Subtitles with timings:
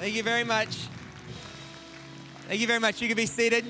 [0.00, 0.88] Thank you very much.
[2.48, 3.02] Thank you very much.
[3.02, 3.66] You can be seated.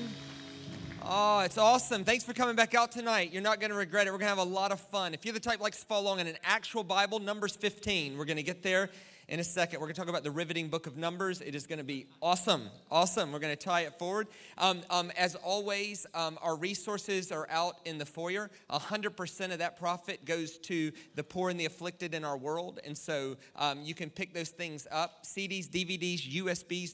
[1.03, 2.05] Oh, it's awesome.
[2.05, 3.33] Thanks for coming back out tonight.
[3.33, 4.11] You're not going to regret it.
[4.11, 5.13] We're going to have a lot of fun.
[5.13, 8.23] If you're the type likes to follow along in an actual Bible, Numbers 15, we're
[8.23, 8.89] going to get there
[9.31, 9.79] in a second.
[9.79, 11.39] We're going to talk about the riveting book of Numbers.
[11.39, 12.69] It is going to be awesome.
[12.91, 13.31] Awesome.
[13.31, 14.27] We're going to tie it forward.
[14.57, 18.51] Um, um, as always, um, our resources are out in the foyer.
[18.69, 22.81] 100% of that profit goes to the poor and the afflicted in our world.
[22.85, 26.93] And so um, you can pick those things up CDs, DVDs, USBs,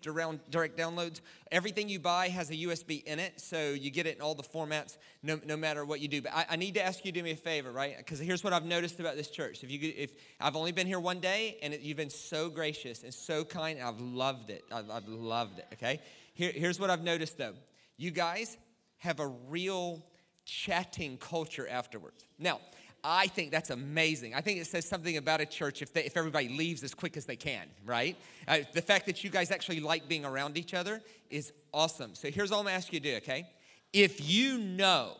[0.51, 1.21] direct downloads.
[1.51, 3.39] Everything you buy has a USB in it.
[3.39, 6.21] So you get it in all the formats no, no matter what you do.
[6.21, 7.97] But I, I need to ask you to do me a favor, right?
[7.97, 9.63] Because here's what I've noticed about this church.
[9.63, 13.03] If, you, if I've only been here one day and it, you've been so gracious
[13.03, 13.79] and so kind.
[13.81, 14.63] I've loved it.
[14.71, 16.01] I've, I've loved it, okay?
[16.33, 17.53] Here, here's what I've noticed though
[17.97, 18.57] you guys
[18.97, 20.05] have a real
[20.45, 22.23] chatting culture afterwards.
[22.39, 22.59] Now,
[23.09, 24.35] I think that's amazing.
[24.35, 27.15] I think it says something about a church if, they, if everybody leaves as quick
[27.15, 28.17] as they can, right?
[28.49, 32.15] Uh, the fact that you guys actually like being around each other is awesome.
[32.15, 33.47] So here's all I'm asking you to do, okay?
[33.93, 35.15] If you know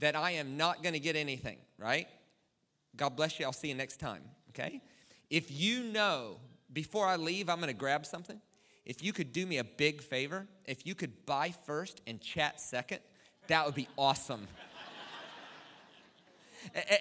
[0.00, 2.08] that I am not going to get anything, right?
[2.94, 3.46] God bless you.
[3.46, 4.82] I'll see you next time, okay?
[5.30, 6.36] If you know
[6.74, 8.38] before I leave, I'm going to grab something,
[8.84, 12.60] if you could do me a big favor, if you could buy first and chat
[12.60, 12.98] second,
[13.46, 14.46] that would be awesome.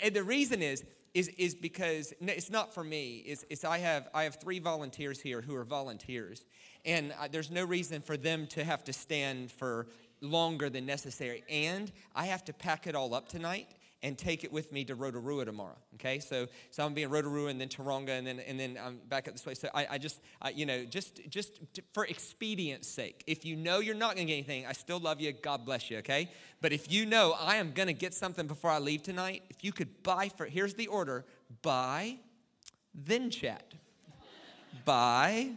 [0.01, 0.83] And the reason is,
[1.13, 3.23] is, is because it's not for me.
[3.25, 6.45] It's, it's I, have, I have three volunteers here who are volunteers,
[6.85, 9.87] and uh, there's no reason for them to have to stand for
[10.21, 11.43] longer than necessary.
[11.49, 13.67] And I have to pack it all up tonight
[14.03, 15.77] and take it with me to Rotorua tomorrow.
[15.95, 19.27] Okay, so so I'm being Rotorua and then Tauranga and then and then I'm back
[19.27, 19.53] up this way.
[19.55, 20.19] So I, I just
[20.53, 21.61] you know just just
[21.93, 25.31] for expedience sake, if you know you're not to get anything, I still love you.
[25.31, 25.97] God bless you.
[25.99, 26.29] Okay,
[26.61, 29.71] but if you know I am to get something before I leave tonight, if you
[29.71, 31.25] could buy for here's the order:
[31.61, 32.17] buy,
[32.93, 33.73] then chat,
[34.85, 35.51] buy,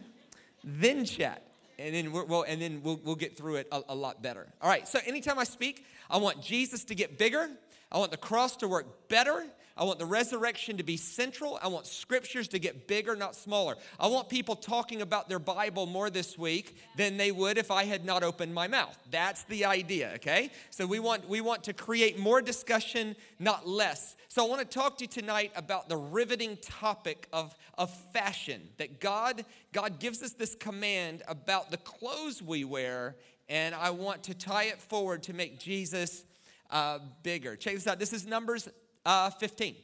[0.63, 1.43] then chat
[1.79, 4.47] and then we and then we'll, we'll get through it a, a, lot better.
[4.61, 4.87] All right.
[4.87, 7.49] So anytime I speak, I want Jesus to get bigger.
[7.91, 9.45] I want the cross to work better.
[9.77, 11.59] I want the resurrection to be central.
[11.61, 13.75] I want scriptures to get bigger, not smaller.
[13.99, 17.83] I want people talking about their Bible more this week than they would if I
[17.83, 18.97] had not opened my mouth.
[19.11, 20.49] That's the idea, okay?
[20.71, 24.15] So we want we want to create more discussion, not less.
[24.29, 28.61] So I want to talk to you tonight about the riveting topic of, of fashion.
[28.77, 33.15] That God God gives us this command about the clothes we wear,
[33.47, 36.25] and I want to tie it forward to make Jesus
[36.69, 37.55] uh, bigger.
[37.55, 37.99] Check this out.
[37.99, 38.69] This is Numbers
[39.05, 39.75] uh, 15.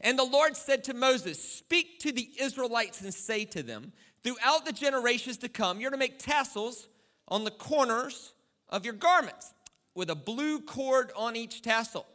[0.00, 3.92] And the Lord said to Moses, Speak to the Israelites and say to them,
[4.22, 6.88] Throughout the generations to come, you're to make tassels
[7.28, 8.32] on the corners
[8.68, 9.54] of your garments
[9.94, 12.06] with a blue cord on each tassel.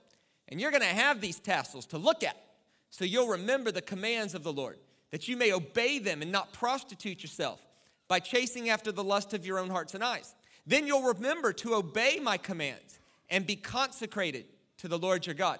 [0.50, 2.36] And you're going to have these tassels to look at.
[2.90, 4.78] So you'll remember the commands of the Lord,
[5.12, 7.62] that you may obey them and not prostitute yourself
[8.10, 10.36] by chasing after the lust of your own hearts and eyes.
[10.68, 13.00] Then you'll remember to obey my commands
[13.32, 14.46] and be consecrated
[14.78, 15.58] to the Lord your God.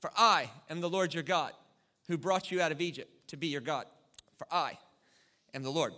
[0.00, 1.52] For I am the Lord your God
[2.08, 3.86] who brought you out of Egypt to be your God.
[4.36, 4.78] For I
[5.54, 5.92] am the Lord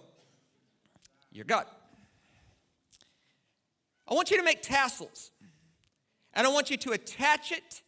[1.32, 1.64] your God.
[4.06, 5.30] I want you to make tassels,
[6.34, 7.80] and I want you to attach it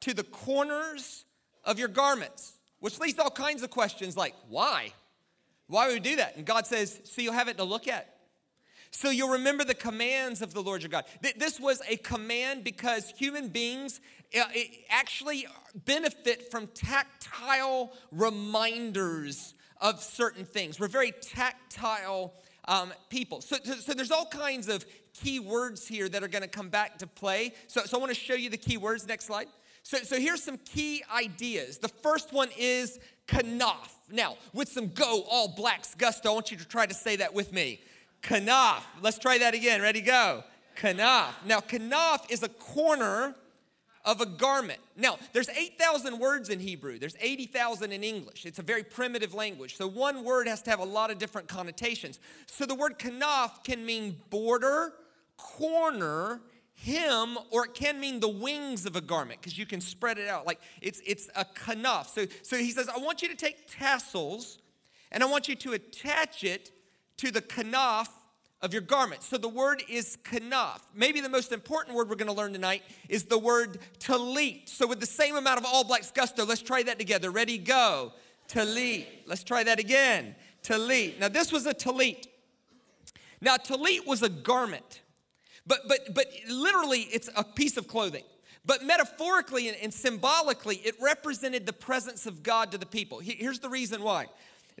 [0.00, 1.24] to the corners
[1.64, 4.92] of your garments, which leads to all kinds of questions like, why?
[5.68, 6.36] Why would we do that?
[6.36, 8.14] And God says, so you'll have it to look at.
[8.92, 11.06] So you'll remember the commands of the Lord your God.
[11.36, 14.00] This was a command because human beings
[14.38, 14.44] uh,
[14.90, 20.78] actually benefit from tactile reminders of certain things.
[20.78, 22.34] We're very tactile
[22.66, 23.40] um, people.
[23.40, 26.98] So, so, there's all kinds of key words here that are going to come back
[26.98, 27.54] to play.
[27.66, 29.06] So, so I want to show you the key words.
[29.06, 29.48] Next slide.
[29.82, 31.78] So, so here's some key ideas.
[31.78, 33.90] The first one is kanaf.
[34.10, 37.34] Now, with some go all blacks gusto, I want you to try to say that
[37.34, 37.80] with me.
[38.22, 38.82] Kanaf.
[39.00, 39.82] Let's try that again.
[39.82, 40.44] Ready, go.
[40.76, 41.32] Kanaf.
[41.44, 43.34] Now, kanaf is a corner
[44.04, 44.80] of a garment.
[44.96, 46.98] Now, there's 8,000 words in Hebrew.
[46.98, 48.46] There's 80,000 in English.
[48.46, 49.76] It's a very primitive language.
[49.76, 52.18] So one word has to have a lot of different connotations.
[52.46, 54.94] So the word kanaf can mean border,
[55.36, 56.40] corner,
[56.84, 60.28] hem, or it can mean the wings of a garment because you can spread it
[60.28, 60.46] out.
[60.46, 62.06] Like it's it's a kanaf.
[62.06, 64.58] So so he says, I want you to take tassels
[65.12, 66.72] and I want you to attach it
[67.18, 68.08] to the kanaf
[68.62, 69.22] of your garment.
[69.22, 70.80] So the word is kanaf.
[70.94, 74.68] Maybe the most important word we're going to learn tonight is the word talit.
[74.68, 77.30] So with the same amount of all blacks gusto, let's try that together.
[77.30, 78.12] Ready, go.
[78.48, 79.06] Talit.
[79.26, 80.36] Let's try that again.
[80.62, 81.18] Talit.
[81.18, 82.28] Now this was a talit.
[83.40, 85.02] Now talit was a garment.
[85.66, 88.24] But but but literally it's a piece of clothing.
[88.64, 93.18] But metaphorically and, and symbolically, it represented the presence of God to the people.
[93.18, 94.26] Here's the reason why.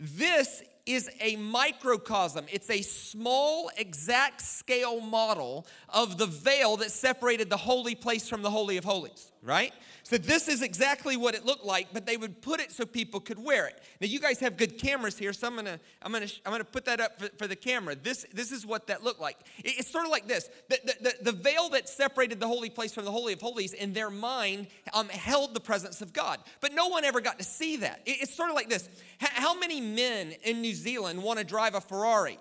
[0.04, 2.46] This is a microcosm.
[2.50, 8.42] It's a small, exact scale model of the veil that separated the holy place from
[8.42, 9.72] the Holy of Holies, right?
[10.12, 13.18] So this is exactly what it looked like, but they would put it so people
[13.18, 13.82] could wear it.
[13.98, 16.84] Now you guys have good cameras here, so I'm gonna I'm gonna I'm gonna put
[16.84, 17.94] that up for, for the camera.
[17.94, 19.38] This this is what that looked like.
[19.64, 22.68] It, it's sort of like this: the, the, the, the, veil that separated the holy
[22.68, 26.40] place from the holy of holies in their mind um, held the presence of God,
[26.60, 28.02] but no one ever got to see that.
[28.04, 31.74] It, it's sort of like this: How many men in New Zealand want to drive
[31.74, 32.38] a Ferrari?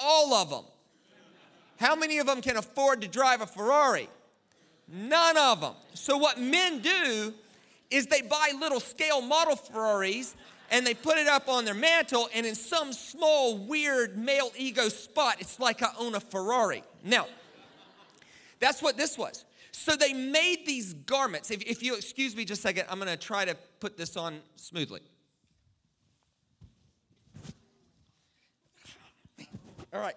[0.00, 0.64] All of them.
[1.80, 4.08] How many of them can afford to drive a Ferrari?
[4.90, 5.74] None of them.
[5.94, 7.34] So, what men do
[7.90, 10.34] is they buy little scale model Ferraris
[10.70, 14.88] and they put it up on their mantle, and in some small, weird male ego
[14.88, 16.82] spot, it's like I own a Ferrari.
[17.02, 17.26] Now,
[18.60, 19.44] that's what this was.
[19.72, 21.50] So they made these garments.
[21.50, 24.16] If, if you excuse me just a second, I'm going to try to put this
[24.16, 25.00] on smoothly.
[29.92, 30.16] All right.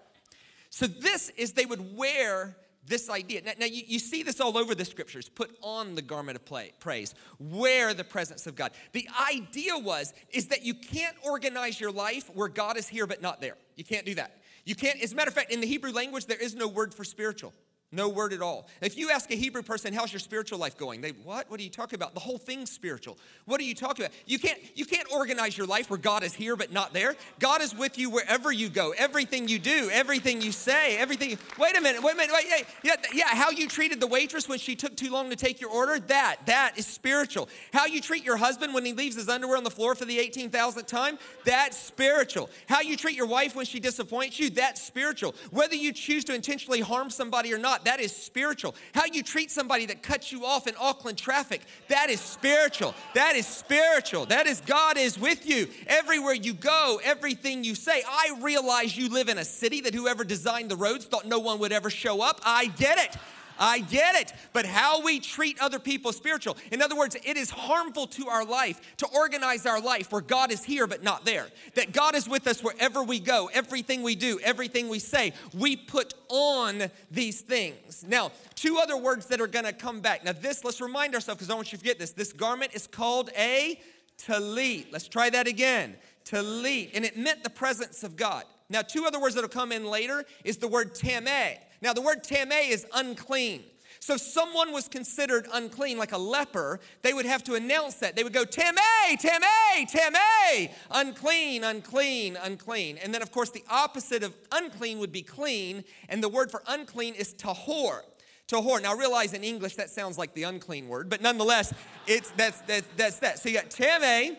[0.68, 3.42] So this is they would wear this idea.
[3.42, 5.28] Now, now you, you, see this all over the scriptures.
[5.28, 7.14] Put on the garment of play, praise.
[7.38, 8.72] Wear the presence of God.
[8.92, 13.22] The idea was is that you can't organize your life where God is here but
[13.22, 13.56] not there.
[13.76, 14.38] You can't do that.
[14.64, 16.94] You can't, as a matter of fact, in the Hebrew language, there is no word
[16.94, 17.52] for spiritual.
[17.94, 18.66] No word at all.
[18.80, 21.02] If you ask a Hebrew person, how's your spiritual life going?
[21.02, 21.50] They, what?
[21.50, 22.14] What are you talking about?
[22.14, 23.18] The whole thing's spiritual.
[23.44, 24.16] What are you talking about?
[24.24, 27.14] You can't, you can't organize your life where God is here but not there.
[27.38, 28.94] God is with you wherever you go.
[28.96, 31.36] Everything you do, everything you say, everything.
[31.58, 33.28] Wait a minute, wait a minute, wait, yeah, yeah, yeah.
[33.28, 36.36] How you treated the waitress when she took too long to take your order, that,
[36.46, 37.50] that is spiritual.
[37.74, 40.16] How you treat your husband when he leaves his underwear on the floor for the
[40.18, 42.48] 18,000th time, that's spiritual.
[42.70, 45.34] How you treat your wife when she disappoints you, that's spiritual.
[45.50, 48.74] Whether you choose to intentionally harm somebody or not, that is spiritual.
[48.94, 52.94] How you treat somebody that cuts you off in Auckland traffic, that is spiritual.
[53.14, 54.26] That is spiritual.
[54.26, 55.68] That is God is with you.
[55.86, 58.02] Everywhere you go, everything you say.
[58.06, 61.58] I realize you live in a city that whoever designed the roads thought no one
[61.58, 62.40] would ever show up.
[62.44, 63.16] I get it.
[63.62, 64.32] I get it.
[64.52, 66.56] But how we treat other people spiritual.
[66.72, 70.50] In other words, it is harmful to our life to organize our life where God
[70.50, 71.46] is here but not there.
[71.74, 75.32] That God is with us wherever we go, everything we do, everything we say.
[75.54, 78.04] We put on these things.
[78.06, 80.24] Now, two other words that are going to come back.
[80.24, 82.10] Now, this, let's remind ourselves because I want you to forget this.
[82.10, 83.80] This garment is called a
[84.18, 84.86] talit.
[84.90, 85.94] Let's try that again.
[86.24, 86.90] Talit.
[86.94, 88.42] And it meant the presence of God.
[88.68, 91.58] Now, two other words that'll come in later is the word tameh.
[91.82, 93.64] Now, the word tameh is unclean.
[94.02, 98.16] So if someone was considered unclean, like a leper, they would have to announce that.
[98.16, 102.98] They would go, Tameh, Tameh, Tameh, unclean, unclean, unclean.
[102.98, 106.64] And then, of course, the opposite of unclean would be clean, and the word for
[106.66, 108.00] unclean is tahor.
[108.48, 108.82] Tahor.
[108.82, 111.72] Now, realize in English that sounds like the unclean word, but nonetheless,
[112.08, 113.38] it's that's that's, that's that.
[113.38, 114.36] So you got Tameh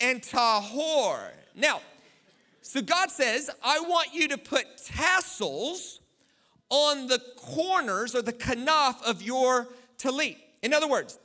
[0.00, 1.32] and Tahor.
[1.54, 1.82] Now,
[2.62, 6.00] so God says, I want you to put tassels
[6.70, 10.36] on the corners or the kanaf of your talit.
[10.62, 11.18] In other words,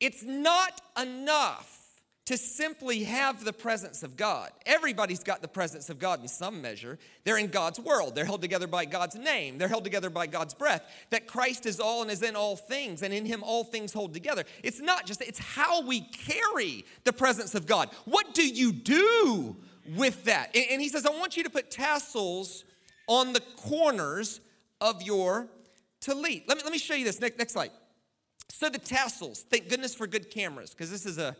[0.00, 1.78] it's not enough
[2.24, 4.50] to simply have the presence of God.
[4.64, 6.98] Everybody's got the presence of God in some measure.
[7.24, 8.14] They're in God's world.
[8.14, 9.58] They're held together by God's name.
[9.58, 10.82] They're held together by God's breath.
[11.10, 14.14] That Christ is all and is in all things, and in him all things hold
[14.14, 14.44] together.
[14.62, 17.90] It's not just, it's how we carry the presence of God.
[18.04, 19.56] What do you do
[19.96, 20.54] with that?
[20.56, 22.64] And he says, I want you to put tassels
[23.06, 24.40] on the corners
[24.80, 25.48] of your
[26.00, 26.44] talit.
[26.48, 27.20] Let me, let me show you this.
[27.20, 27.70] Next, next slide.
[28.48, 31.34] So the tassels, thank goodness for good cameras, because this is a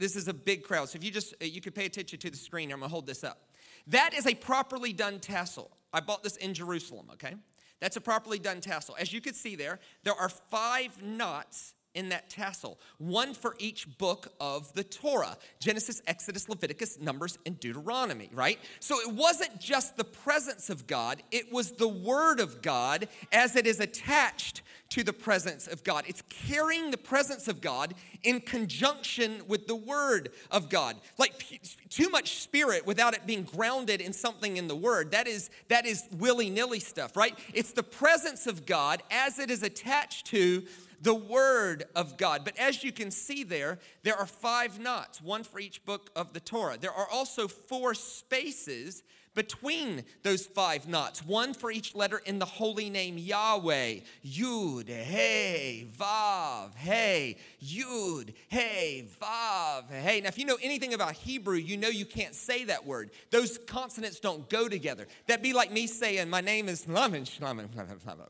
[0.00, 0.88] this is a big crowd.
[0.88, 3.06] So if you just uh, you could pay attention to the screen, I'm gonna hold
[3.06, 3.50] this up.
[3.86, 5.70] That is a properly done tassel.
[5.92, 7.34] I bought this in Jerusalem, okay?
[7.80, 8.96] That's a properly done tassel.
[8.98, 13.98] As you can see there, there are five knots in that tassel, one for each
[13.98, 18.58] book of the Torah Genesis, Exodus, Leviticus, Numbers, and Deuteronomy, right?
[18.78, 23.56] So it wasn't just the presence of God, it was the Word of God as
[23.56, 26.04] it is attached to the presence of God.
[26.06, 30.96] It's carrying the presence of God in conjunction with the Word of God.
[31.18, 31.60] Like
[31.90, 35.10] too much spirit without it being grounded in something in the Word.
[35.10, 37.36] That is, that is willy nilly stuff, right?
[37.52, 40.64] It's the presence of God as it is attached to
[41.00, 42.44] the Word of God.
[42.44, 46.32] But as you can see there, there are five knots, one for each book of
[46.32, 46.78] the Torah.
[46.78, 49.02] There are also four spaces
[49.36, 54.00] between those five knots, one for each letter in the holy name Yahweh.
[54.26, 60.22] Yud, Hey, Vav, Hey, Yud, Hey, Vav, Hey.
[60.22, 63.10] Now, if you know anything about Hebrew, you know you can't say that word.
[63.30, 65.06] Those consonants don't go together.
[65.28, 67.26] That'd be like me saying, My name is Laman,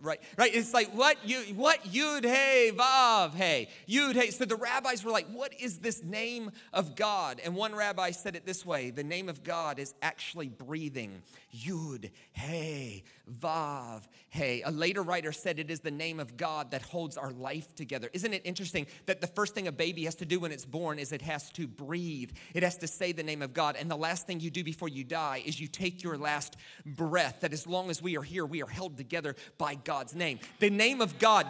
[0.01, 0.21] right?
[0.37, 0.55] Right?
[0.55, 3.69] It's like, What, you, what Yud, Hey, Vav, Hey.
[3.89, 4.31] Yud, Hey.
[4.31, 7.41] So the rabbis were like, What is this name of God?
[7.45, 11.23] And one rabbi said it this way The name of God is actually breathing breathing.
[11.55, 13.05] Yud, Hey,
[13.41, 14.63] Vav, Hey.
[14.63, 18.11] A later writer said it is the name of God that holds our life together.
[18.13, 20.99] Isn't it interesting that the first thing a baby has to do when it's born
[20.99, 22.31] is it has to breathe?
[22.55, 23.77] It has to say the name of God.
[23.77, 27.41] And the last thing you do before you die is you take your last breath.
[27.41, 30.39] That as long as we are here, we are held together by God's name.
[30.61, 31.47] The name of God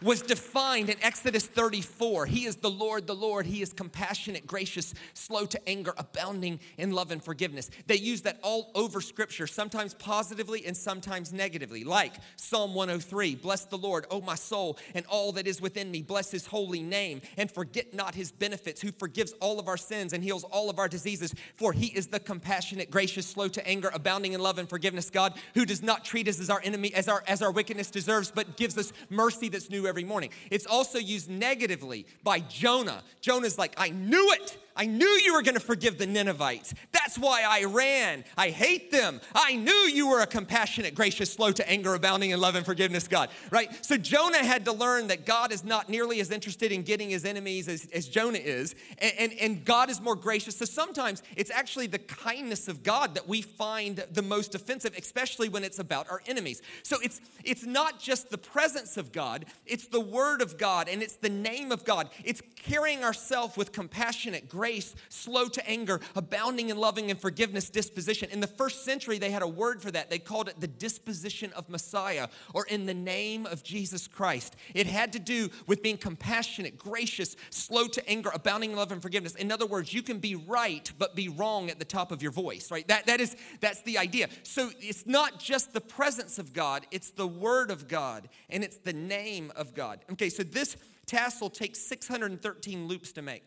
[0.00, 2.26] was defined in Exodus 34.
[2.26, 3.46] He is the Lord, the Lord.
[3.46, 7.70] He is compassionate, gracious, slow to anger, abounding in love and forgiveness.
[7.86, 13.64] They use that all over Scripture, sometimes positively and sometimes negatively, like Psalm 103 Bless
[13.64, 16.02] the Lord, O my soul, and all that is within me.
[16.02, 20.12] Bless his holy name, and forget not his benefits, who forgives all of our sins
[20.12, 21.34] and heals all of our diseases.
[21.56, 25.34] For he is the compassionate, gracious, slow to anger, abounding in love and forgiveness God,
[25.54, 28.56] who does not treat us as our enemy, as our, as our wickedness deserves, but
[28.56, 30.30] gives us mercy that's new every morning.
[30.50, 33.02] It's also used negatively by Jonah.
[33.20, 34.56] Jonah's like, I knew it.
[34.76, 36.72] I knew you were going to forgive the Ninevites.
[37.08, 38.22] That's why I ran.
[38.36, 39.22] I hate them.
[39.34, 43.08] I knew you were a compassionate, gracious, slow to anger, abounding in love and forgiveness
[43.08, 43.82] God, right?
[43.82, 47.24] So Jonah had to learn that God is not nearly as interested in getting his
[47.24, 50.58] enemies as, as Jonah is, and, and, and God is more gracious.
[50.58, 55.48] So sometimes it's actually the kindness of God that we find the most offensive, especially
[55.48, 56.60] when it's about our enemies.
[56.82, 61.02] So it's, it's not just the presence of God, it's the word of God, and
[61.02, 62.10] it's the name of God.
[62.22, 68.28] It's carrying ourselves with compassionate, grace slow to anger, abounding in loving and forgiveness disposition.
[68.32, 70.10] In the first century, they had a word for that.
[70.10, 74.56] They called it the disposition of Messiah or in the name of Jesus Christ.
[74.74, 79.00] It had to do with being compassionate, gracious, slow to anger, abounding in love and
[79.00, 79.36] forgiveness.
[79.36, 82.32] In other words, you can be right but be wrong at the top of your
[82.32, 82.88] voice, right?
[82.88, 84.28] That, that is, that's the idea.
[84.42, 88.78] So it's not just the presence of God, it's the word of God and it's
[88.78, 90.00] the name of God.
[90.10, 90.76] Okay, so this
[91.06, 93.44] tassel takes 613 loops to make.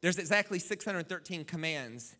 [0.00, 2.16] There's exactly 613 commands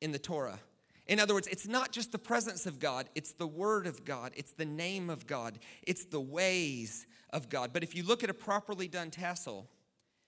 [0.00, 0.60] in the Torah.
[1.06, 4.32] In other words, it's not just the presence of God, it's the word of God,
[4.36, 7.72] it's the name of God, it's the ways of God.
[7.72, 9.68] But if you look at a properly done tassel,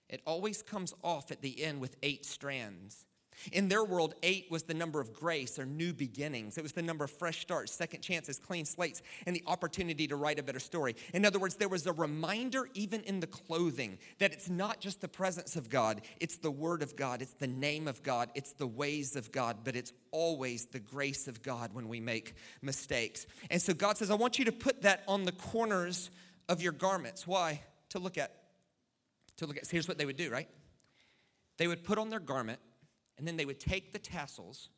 [0.09, 3.07] it always comes off at the end with eight strands.
[3.51, 6.59] In their world, eight was the number of grace or new beginnings.
[6.59, 10.17] It was the number of fresh starts, second chances, clean slates, and the opportunity to
[10.17, 10.97] write a better story.
[11.13, 15.01] In other words, there was a reminder, even in the clothing, that it's not just
[15.01, 18.53] the presence of God, it's the Word of God, it's the name of God, it's
[18.53, 23.27] the ways of God, but it's always the grace of God when we make mistakes.
[23.51, 26.11] And so God says, I want you to put that on the corners
[26.49, 27.27] of your garments.
[27.27, 27.63] Why?
[27.91, 28.35] To look at.
[29.39, 29.69] To look at.
[29.69, 30.49] Here's what they would do, right?
[31.57, 32.61] They would put on their garment
[33.23, 34.69] and then they would take the tassels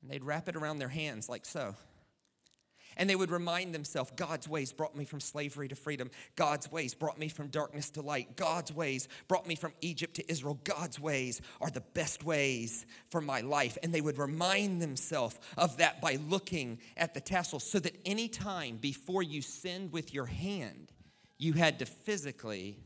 [0.00, 1.74] and they'd wrap it around their hands like so.
[2.96, 6.10] And they would remind themselves God's ways brought me from slavery to freedom.
[6.36, 8.34] God's ways brought me from darkness to light.
[8.34, 10.58] God's ways brought me from Egypt to Israel.
[10.64, 13.76] God's ways are the best ways for my life.
[13.82, 18.26] And they would remind themselves of that by looking at the tassels so that any
[18.26, 20.92] time before you sinned with your hand,
[21.36, 22.78] you had to physically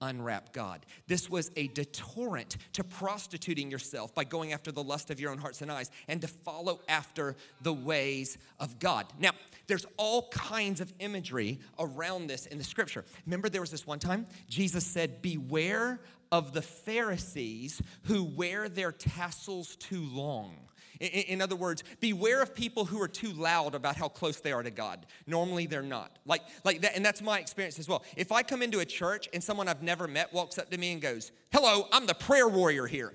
[0.00, 0.86] unwrap God.
[1.06, 5.38] This was a deterrent to prostituting yourself by going after the lust of your own
[5.38, 9.06] hearts and eyes and to follow after the ways of God.
[9.18, 9.32] Now,
[9.66, 13.04] there's all kinds of imagery around this in the scripture.
[13.26, 18.92] Remember, there was this one time Jesus said, Beware of the Pharisees who wear their
[18.92, 20.56] tassels too long.
[21.00, 24.50] In, in, other words, beware of people who are too loud about how close they
[24.50, 25.06] are to God.
[25.26, 26.18] Normally, they're not.
[26.26, 28.02] Like, like that, and that's my experience as well.
[28.16, 30.92] If I come into a church and someone I've never met walks up to me
[30.92, 33.14] and goes, "Hello, I'm the prayer warrior here."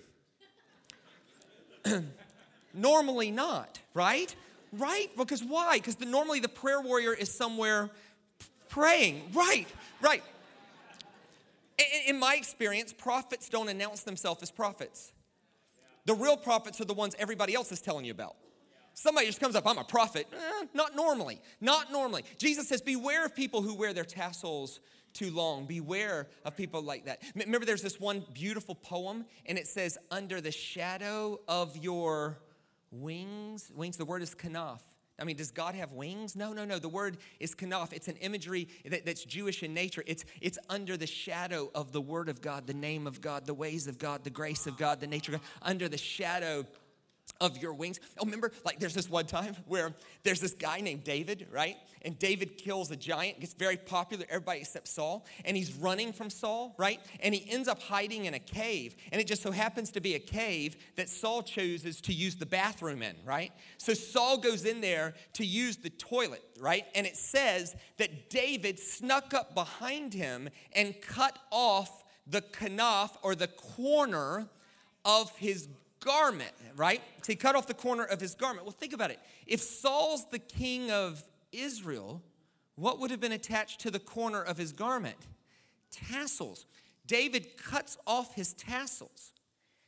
[2.74, 4.34] normally, not right,
[4.72, 5.10] right?
[5.18, 5.78] Because why?
[5.78, 7.90] Because the, normally the prayer warrior is somewhere
[8.70, 9.30] praying.
[9.34, 9.68] Right,
[10.02, 10.24] right.
[12.08, 15.12] In, my experience, prophets don't announce themselves as prophets.
[16.06, 18.36] The real prophets are the ones everybody else is telling you about.
[18.94, 20.28] Somebody just comes up, I'm a prophet.
[20.32, 21.42] Eh, not normally.
[21.60, 22.24] Not normally.
[22.38, 24.80] Jesus says, Beware of people who wear their tassels
[25.14, 25.66] too long.
[25.66, 27.24] Beware of people like that.
[27.36, 32.40] Remember, there's this one beautiful poem, and it says, Under the shadow of your
[32.92, 33.72] wings.
[33.76, 34.80] Wings, the word is kanaf.
[35.24, 36.36] I mean, does God have wings?
[36.36, 36.80] No, no, no.
[36.80, 37.94] The word is kanaf.
[37.94, 40.04] It's an imagery that, that's Jewish in nature.
[40.06, 43.54] It's, it's under the shadow of the word of God, the name of God, the
[43.54, 46.66] ways of God, the grace of God, the nature of God, under the shadow
[47.42, 48.00] of your wings.
[48.18, 51.78] Oh, remember, like there's this one time where there's this guy named David, right?
[52.04, 56.30] And David kills a giant, gets very popular, everybody except Saul, and he's running from
[56.30, 57.00] Saul, right?
[57.22, 58.96] And he ends up hiding in a cave.
[59.12, 62.46] And it just so happens to be a cave that Saul chooses to use the
[62.46, 63.52] bathroom in, right?
[63.78, 66.86] So Saul goes in there to use the toilet, right?
[66.96, 73.36] And it says that David snuck up behind him and cut off the kanaf or
[73.36, 74.48] the corner
[75.06, 75.68] of his
[76.04, 77.02] garment, right?
[77.26, 78.66] He cut off the corner of his garment.
[78.66, 79.20] Well, think about it.
[79.48, 82.22] If Saul's the king of Israel,
[82.76, 85.18] what would have been attached to the corner of his garment?
[85.92, 86.66] Tassels.
[87.06, 89.34] David cuts off his tassels.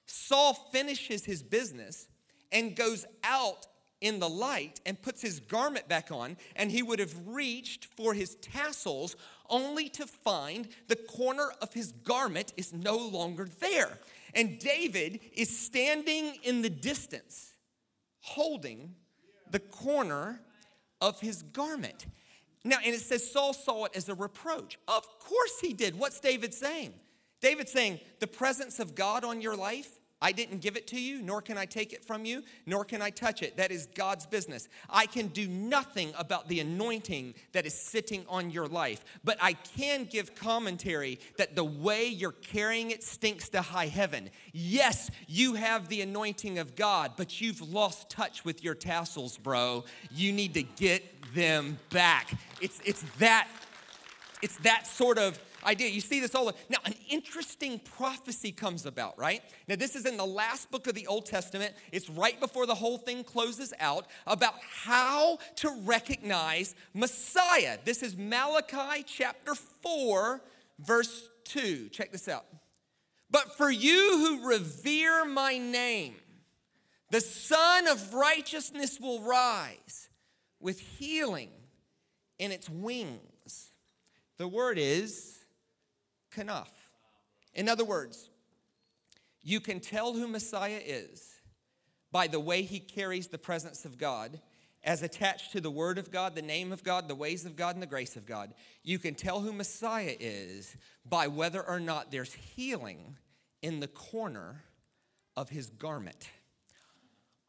[0.05, 2.07] Saul finishes his business
[2.51, 3.67] and goes out
[4.01, 8.13] in the light and puts his garment back on, and he would have reached for
[8.13, 9.15] his tassels
[9.49, 13.97] only to find the corner of his garment is no longer there.
[14.35, 17.53] And David is standing in the distance,
[18.19, 18.93] holding
[19.49, 20.41] the corner
[21.01, 22.05] of his garment.
[22.63, 24.77] Now, and it says Saul saw it as a reproach.
[24.87, 25.97] Of course he did.
[25.97, 26.93] What's David saying?
[27.41, 31.21] David saying, the presence of God on your life I didn't give it to you,
[31.21, 33.57] nor can I take it from you, nor can I touch it.
[33.57, 34.67] That is God's business.
[34.89, 39.53] I can do nothing about the anointing that is sitting on your life, but I
[39.53, 44.31] can give commentary that the way you're carrying it stinks to high heaven.
[44.51, 49.85] Yes, you have the anointing of God, but you've lost touch with your tassels, bro.
[50.11, 51.03] You need to get
[51.35, 52.33] them back.
[52.61, 53.47] It's, it's that
[54.41, 55.89] it's that sort of idea.
[55.89, 56.51] You see this all.
[56.69, 59.41] Now, an interesting prophecy comes about, right?
[59.67, 61.73] Now, this is in the last book of the Old Testament.
[61.91, 67.77] It's right before the whole thing closes out about how to recognize Messiah.
[67.83, 70.41] This is Malachi chapter 4,
[70.79, 71.89] verse 2.
[71.89, 72.45] Check this out.
[73.29, 76.15] But for you who revere my name,
[77.11, 80.09] the Sun of Righteousness will rise
[80.59, 81.49] with healing
[82.39, 83.71] in its wings.
[84.37, 85.34] The word is
[86.35, 86.67] kanaf.
[87.53, 88.29] In other words,
[89.43, 91.23] you can tell who Messiah is
[92.11, 94.39] by the way he carries the presence of God
[94.83, 97.75] as attached to the Word of God, the name of God, the ways of God,
[97.75, 98.53] and the grace of God.
[98.83, 103.17] You can tell who Messiah is by whether or not there's healing
[103.61, 104.63] in the corner
[105.35, 106.29] of his garment.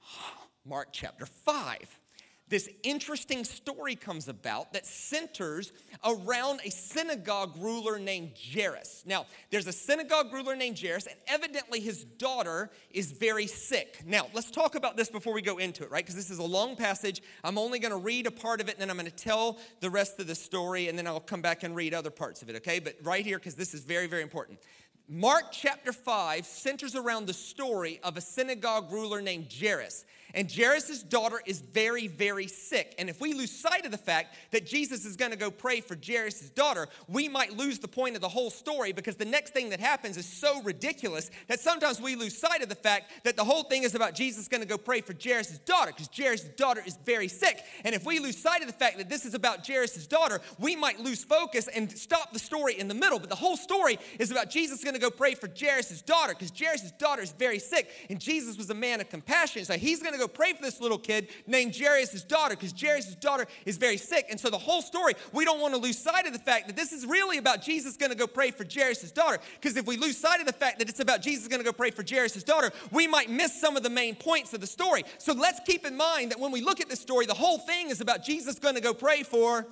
[0.64, 2.00] Mark chapter 5
[2.48, 5.72] this interesting story comes about that centers
[6.04, 9.02] around a synagogue ruler named Jairus.
[9.04, 14.02] Now, there's a synagogue ruler named Jairus, and evidently his daughter is very sick.
[14.06, 16.04] Now, let's talk about this before we go into it, right?
[16.04, 17.20] Because this is a long passage.
[17.42, 19.58] I'm only going to read a part of it, and then I'm going to tell
[19.80, 22.48] the rest of the story, and then I'll come back and read other parts of
[22.48, 22.78] it, okay?
[22.78, 24.60] But right here, because this is very, very important.
[25.08, 30.04] Mark chapter 5 centers around the story of a synagogue ruler named Jairus.
[30.36, 32.94] And Jairus' daughter is very, very sick.
[32.98, 35.80] And if we lose sight of the fact that Jesus is going to go pray
[35.80, 39.54] for Jairus' daughter, we might lose the point of the whole story because the next
[39.54, 43.36] thing that happens is so ridiculous that sometimes we lose sight of the fact that
[43.36, 46.44] the whole thing is about Jesus going to go pray for Jairus' daughter because Jairus'
[46.56, 47.64] daughter is very sick.
[47.82, 50.76] And if we lose sight of the fact that this is about Jairus' daughter, we
[50.76, 53.18] might lose focus and stop the story in the middle.
[53.18, 56.52] But the whole story is about Jesus going to go pray for Jairus' daughter because
[56.54, 57.88] Jairus' daughter is very sick.
[58.10, 59.64] And Jesus was a man of compassion.
[59.64, 63.14] So he's going to go pray for this little kid named Jairus' daughter because Jairus'
[63.14, 64.26] daughter is very sick.
[64.30, 66.76] And so the whole story, we don't want to lose sight of the fact that
[66.76, 69.38] this is really about Jesus going to go pray for Jairus' daughter.
[69.60, 71.72] Because if we lose sight of the fact that it's about Jesus going to go
[71.72, 75.04] pray for Jairus' daughter, we might miss some of the main points of the story.
[75.18, 77.90] So let's keep in mind that when we look at this story, the whole thing
[77.90, 79.66] is about Jesus going to go pray for.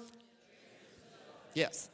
[1.55, 1.89] Yes.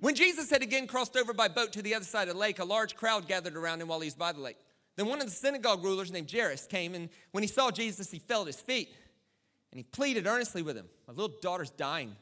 [0.00, 2.58] When Jesus had again crossed over by boat to the other side of the lake,
[2.58, 4.56] a large crowd gathered around him while he was by the lake.
[4.96, 8.18] Then one of the synagogue rulers named Jairus came, and when he saw Jesus, he
[8.18, 8.94] fell at his feet
[9.70, 12.16] and he pleaded earnestly with him My little daughter's dying.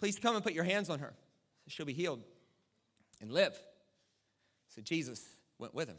[0.00, 1.14] Please come and put your hands on her.
[1.68, 2.20] She'll be healed
[3.20, 3.56] and live.
[4.74, 5.24] So Jesus
[5.58, 5.98] went with him.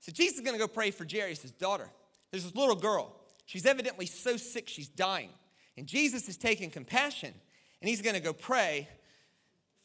[0.00, 1.90] So Jesus is going to go pray for Jairus' daughter.
[2.30, 3.16] There's this little girl.
[3.46, 5.30] She's evidently so sick she's dying.
[5.76, 7.34] And Jesus is taking compassion
[7.80, 8.88] and he's going to go pray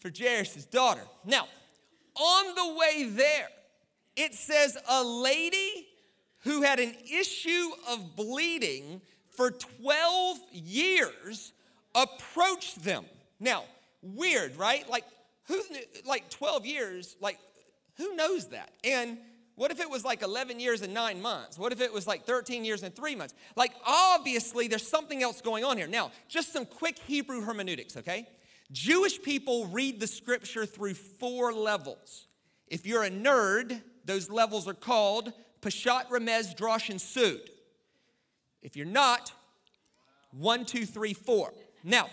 [0.01, 1.03] for Jairus' daughter.
[1.23, 1.47] Now,
[2.15, 3.47] on the way there,
[4.17, 5.87] it says a lady
[6.39, 11.53] who had an issue of bleeding for 12 years
[11.95, 13.05] approached them.
[13.39, 13.63] Now,
[14.01, 14.89] weird, right?
[14.89, 15.05] Like,
[15.45, 15.65] who's
[16.05, 17.37] like 12 years, like
[17.97, 18.71] who knows that?
[18.83, 19.17] And
[19.55, 21.57] what if it was like 11 years and nine months?
[21.57, 23.35] What if it was like 13 years and three months?
[23.55, 25.87] Like, obviously, there's something else going on here.
[25.87, 28.27] Now, just some quick Hebrew hermeneutics, okay?
[28.71, 32.27] Jewish people read the scripture through four levels.
[32.67, 37.41] If you're a nerd, those levels are called Peshat, Remez, Drosh, and Sud.
[38.61, 39.33] If you're not,
[40.31, 41.53] one, two, three, four.
[41.83, 42.09] Now,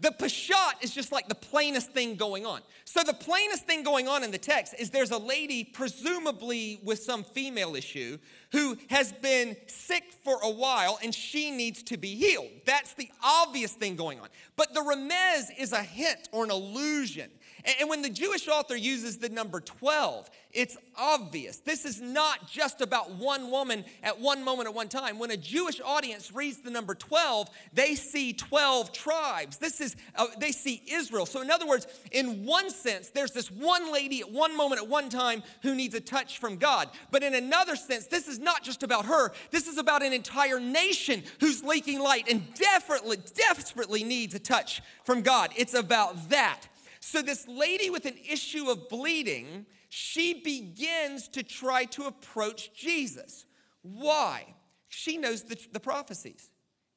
[0.00, 2.60] the Peshat is just like the plainest thing going on.
[2.84, 7.02] So, the plainest thing going on in the text is there's a lady, presumably with
[7.02, 8.18] some female issue,
[8.52, 12.48] who has been sick for a while and she needs to be healed.
[12.64, 14.28] That's the obvious thing going on.
[14.56, 17.30] But the remez is a hint or an illusion.
[17.78, 21.58] And when the Jewish author uses the number 12, it's obvious.
[21.58, 25.18] This is not just about one woman at one moment at one time.
[25.18, 29.58] When a Jewish audience reads the number 12, they see 12 tribes.
[29.58, 31.26] This is, uh, they see Israel.
[31.26, 34.88] So, in other words, in one sense, there's this one lady at one moment at
[34.88, 36.88] one time who needs a touch from God.
[37.10, 40.58] But in another sense, this is not just about her, this is about an entire
[40.58, 45.50] nation who's leaking light and desperately, desperately needs a touch from God.
[45.54, 46.62] It's about that.
[47.00, 53.46] So, this lady with an issue of bleeding, she begins to try to approach Jesus.
[53.82, 54.46] Why?
[54.88, 56.50] She knows the, the prophecies.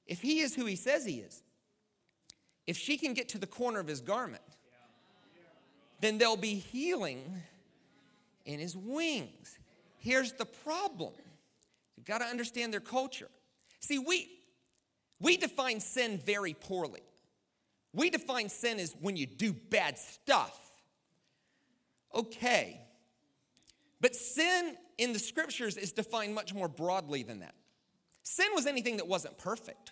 [0.05, 1.43] If he is who he says he is,
[2.67, 4.43] if she can get to the corner of his garment,
[5.99, 7.41] then there'll be healing
[8.45, 9.57] in his wings.
[9.97, 11.13] Here's the problem
[11.95, 13.29] you've got to understand their culture.
[13.79, 14.29] See, we,
[15.19, 17.01] we define sin very poorly.
[17.93, 20.57] We define sin as when you do bad stuff.
[22.13, 22.81] Okay.
[23.99, 27.53] But sin in the scriptures is defined much more broadly than that.
[28.23, 29.91] Sin was anything that wasn't perfect.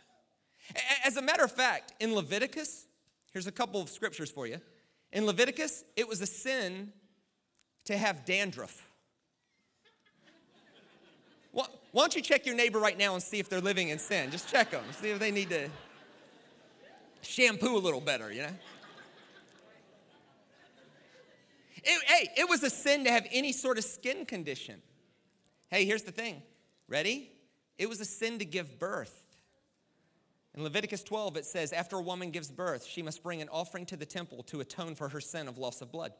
[1.03, 2.87] As a matter of fact, in Leviticus,
[3.31, 4.59] here's a couple of scriptures for you.
[5.11, 6.93] In Leviticus, it was a sin
[7.85, 8.85] to have dandruff.
[11.51, 14.29] Why don't you check your neighbor right now and see if they're living in sin?
[14.29, 15.69] Just check them, see if they need to
[17.21, 18.53] shampoo a little better, you know?
[21.83, 24.81] It, hey, it was a sin to have any sort of skin condition.
[25.69, 26.41] Hey, here's the thing.
[26.87, 27.31] Ready?
[27.77, 29.15] It was a sin to give birth.
[30.55, 33.85] In Leviticus 12, it says, After a woman gives birth, she must bring an offering
[33.87, 36.11] to the temple to atone for her sin of loss of blood.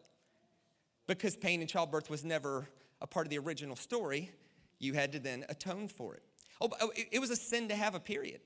[1.07, 2.69] Because pain in childbirth was never
[3.01, 4.31] a part of the original story,
[4.77, 6.23] you had to then atone for it.
[6.61, 8.41] Oh, oh it was a sin to have a period.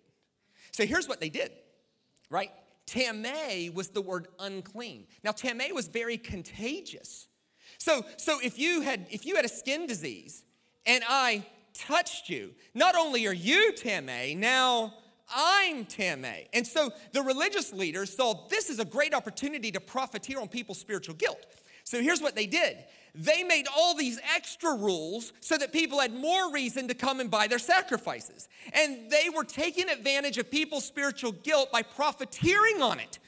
[0.71, 1.51] So here's what they did
[2.33, 2.51] right?
[2.87, 5.05] Tameh was the word unclean.
[5.23, 7.27] Now, tameh was very contagious.
[7.77, 10.43] So, so if you had if you had a skin disease
[10.85, 14.93] and I touched you, not only are you tameh, now
[15.33, 16.47] I'm tameh.
[16.53, 20.79] And so the religious leaders saw this is a great opportunity to profiteer on people's
[20.79, 21.45] spiritual guilt.
[21.83, 22.77] So here's what they did
[23.15, 27.29] they made all these extra rules so that people had more reason to come and
[27.29, 28.47] buy their sacrifices.
[28.73, 33.19] And they were taking advantage of people's spiritual guilt by profiteering on it.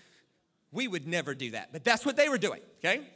[0.72, 3.08] We would never do that, but that's what they were doing, okay?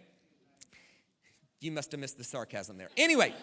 [1.60, 2.89] You must have missed the sarcasm there.
[2.95, 3.34] Anyway,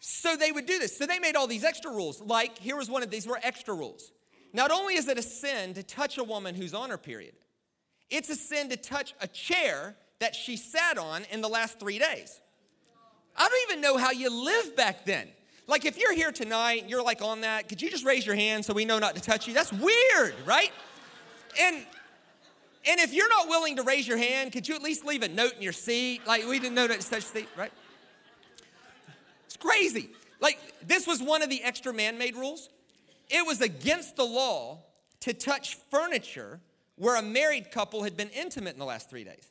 [0.00, 0.96] so they would do this.
[0.96, 2.20] So they made all these extra rules.
[2.22, 4.12] Like, here was one of these were extra rules.
[4.52, 7.34] Not only is it a sin to touch a woman who's on her period,
[8.08, 11.98] it's a sin to touch a chair that she sat on in the last three
[11.98, 12.40] days.
[13.36, 15.28] I don't even know how you lived back then.
[15.66, 18.64] Like, if you're here tonight you're like on that, could you just raise your hand
[18.64, 19.54] so we know not to touch you?
[19.54, 20.70] That's weird, right?
[21.60, 21.84] And
[22.88, 25.28] and if you're not willing to raise your hand, could you at least leave a
[25.28, 26.26] note in your seat?
[26.26, 27.72] Like, we didn't know that such seat, right?
[29.44, 30.10] It's crazy.
[30.40, 32.70] Like, this was one of the extra man made rules.
[33.28, 34.78] It was against the law
[35.20, 36.60] to touch furniture
[36.96, 39.50] where a married couple had been intimate in the last three days.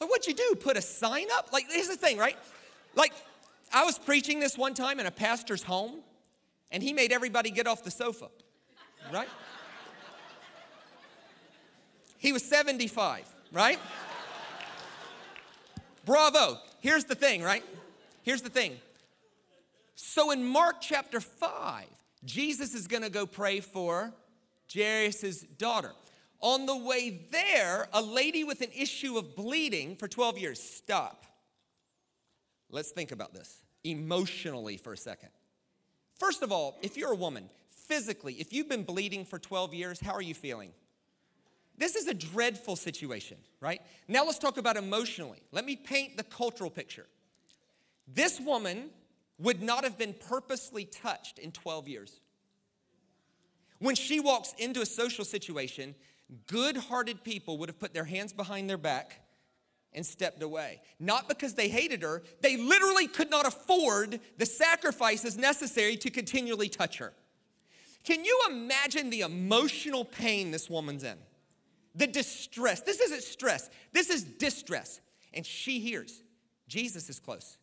[0.00, 0.56] Like, what'd you do?
[0.60, 1.50] Put a sign up?
[1.52, 2.36] Like, here's the thing, right?
[2.94, 3.12] Like,
[3.72, 6.00] I was preaching this one time in a pastor's home,
[6.70, 8.28] and he made everybody get off the sofa,
[9.12, 9.28] right?
[12.18, 13.78] He was 75, right?
[16.04, 16.58] Bravo.
[16.80, 17.64] Here's the thing, right?
[18.22, 18.76] Here's the thing.
[19.94, 21.84] So in Mark chapter 5,
[22.24, 24.12] Jesus is going to go pray for
[24.72, 25.92] Jairus' daughter.
[26.40, 30.62] On the way there, a lady with an issue of bleeding for 12 years.
[30.62, 31.24] Stop.
[32.70, 35.30] Let's think about this emotionally for a second.
[36.18, 40.00] First of all, if you're a woman, physically, if you've been bleeding for 12 years,
[40.00, 40.70] how are you feeling?
[41.78, 43.80] This is a dreadful situation, right?
[44.08, 45.42] Now let's talk about emotionally.
[45.52, 47.06] Let me paint the cultural picture.
[48.12, 48.90] This woman
[49.38, 52.20] would not have been purposely touched in 12 years.
[53.78, 55.94] When she walks into a social situation,
[56.46, 59.20] good hearted people would have put their hands behind their back
[59.92, 60.80] and stepped away.
[61.00, 66.68] Not because they hated her, they literally could not afford the sacrifices necessary to continually
[66.68, 67.12] touch her.
[68.04, 71.18] Can you imagine the emotional pain this woman's in?
[71.94, 72.80] The distress.
[72.80, 75.00] This isn't stress, this is distress.
[75.34, 76.22] And she hears
[76.68, 77.58] Jesus is close.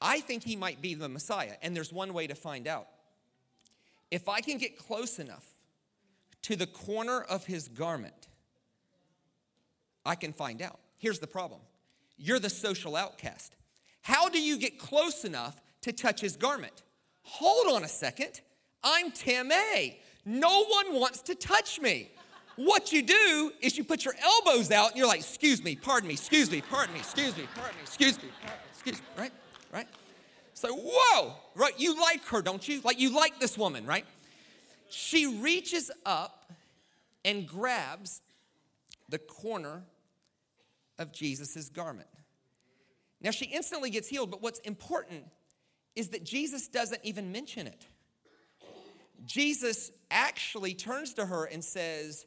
[0.00, 2.86] I think he might be the Messiah, and there's one way to find out.
[4.10, 5.46] If I can get close enough
[6.46, 8.28] to the corner of his garment,
[10.04, 10.78] I can find out.
[10.96, 11.60] Here's the problem
[12.16, 13.56] you're the social outcast.
[14.02, 16.84] How do you get close enough to touch his garment?
[17.22, 18.40] Hold on a second.
[18.84, 19.96] I'm tameh.
[20.24, 22.12] No one wants to touch me.
[22.54, 26.06] What you do is you put your elbows out and you're like, excuse me, pardon
[26.06, 28.30] me, excuse me, pardon me, excuse me, pardon me, excuse me, me,
[28.72, 29.32] excuse me, right?
[29.72, 29.88] Right?
[30.54, 31.74] So, whoa, right?
[31.76, 32.80] You like her, don't you?
[32.82, 34.06] Like you like this woman, right?
[34.88, 36.35] She reaches up
[37.26, 38.22] and grabs
[39.10, 39.82] the corner
[40.98, 42.08] of Jesus' garment.
[43.20, 45.24] Now, she instantly gets healed, but what's important
[45.96, 47.86] is that Jesus doesn't even mention it.
[49.24, 52.26] Jesus actually turns to her and says,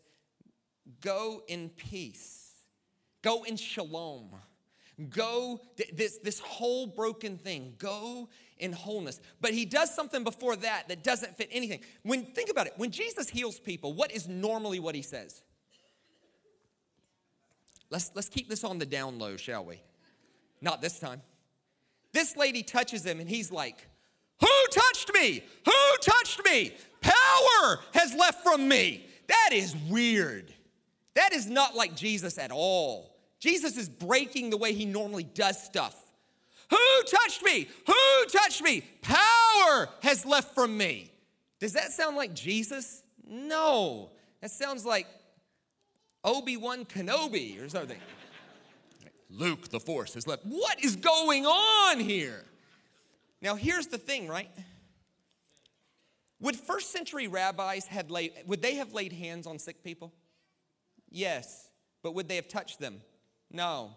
[1.01, 2.51] Go in peace,
[3.21, 4.29] go in shalom.
[5.09, 5.61] Go,
[5.93, 8.27] this, this whole broken thing, go
[8.59, 9.19] in wholeness.
[9.41, 11.79] But he does something before that that doesn't fit anything.
[12.03, 15.41] When think about it, when Jesus heals people, what is normally what he says?
[17.89, 19.81] Let's, let's keep this on the down low, shall we?
[20.61, 21.21] Not this time.
[22.11, 23.87] This lady touches him and he's like,
[24.41, 25.43] Who touched me?
[25.65, 26.73] Who touched me?
[27.01, 29.05] Power has left from me.
[29.27, 30.53] That is weird.
[31.15, 33.15] That is not like Jesus at all.
[33.39, 35.95] Jesus is breaking the way he normally does stuff.
[36.69, 37.67] Who touched me?
[37.87, 38.83] Who touched me?
[39.01, 41.11] Power has left from me.
[41.59, 43.03] Does that sound like Jesus?
[43.27, 44.11] No.
[44.41, 45.07] That sounds like
[46.23, 47.97] Obi Wan Kenobi or something.
[49.29, 50.45] Luke, the Force has left.
[50.45, 52.43] What is going on here?
[53.41, 54.49] Now, here's the thing, right?
[56.41, 60.13] Would first century rabbis had laid, would they have laid hands on sick people?
[61.09, 61.69] Yes.
[62.01, 63.01] But would they have touched them?
[63.51, 63.91] No.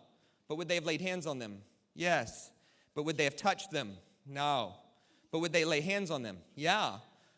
[0.49, 1.63] But would they have laid hands on them?
[1.95, 2.51] Yes.
[2.95, 3.97] But would they have touched them?
[4.27, 4.75] No.
[5.31, 6.39] But would they lay hands on them?
[6.55, 6.97] Yeah.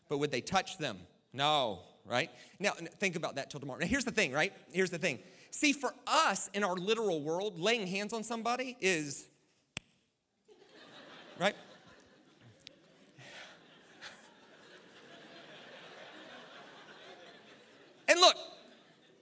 [0.09, 0.99] But would they touch them?
[1.33, 1.79] No.
[2.05, 2.29] Right?
[2.59, 3.79] Now, think about that till tomorrow.
[3.79, 4.53] Now, here's the thing, right?
[4.71, 5.19] Here's the thing.
[5.49, 9.25] See, for us in our literal world, laying hands on somebody is,
[11.39, 11.55] right?
[18.07, 18.35] And look,